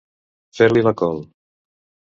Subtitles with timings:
[0.59, 1.23] Fer-li la col.